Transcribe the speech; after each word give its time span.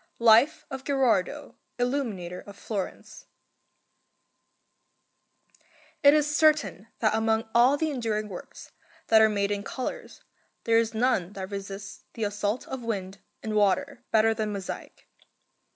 GHERARDO 0.19 0.73
GHERARDO 0.83 1.55
ILLUMINATOR 1.77 2.39
OF 2.47 2.55
FLORENCE 2.57 3.27
It 6.01 6.15
is 6.15 6.35
certain 6.35 6.87
that 7.01 7.13
among 7.13 7.47
all 7.53 7.77
the 7.77 7.91
enduring 7.91 8.27
works 8.27 8.71
that 9.09 9.21
are 9.21 9.29
made 9.29 9.51
in 9.51 9.61
colours 9.61 10.23
there 10.63 10.79
is 10.79 10.95
none 10.95 11.33
that 11.33 11.51
resists 11.51 12.03
the 12.15 12.23
assault 12.23 12.67
of 12.67 12.81
wind 12.81 13.19
and 13.43 13.53
water 13.53 14.03
better 14.09 14.33
than 14.33 14.51
mosaic. 14.51 15.07